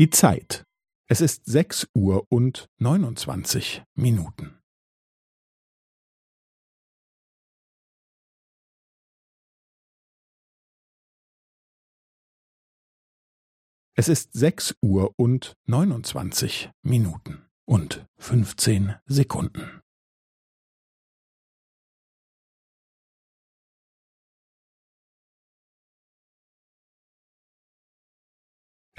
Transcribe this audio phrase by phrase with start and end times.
[0.00, 0.64] Die Zeit.
[1.10, 4.58] Es ist sechs Uhr und neunundzwanzig Minuten.
[13.94, 19.79] Es ist sechs Uhr und neunundzwanzig Minuten und fünfzehn Sekunden.